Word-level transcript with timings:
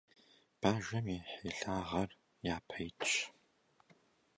Бажэм 0.59 1.05
и 1.15 1.17
хьилагъэр 1.29 2.09
япэ 2.55 2.75
итщ. 2.87 3.13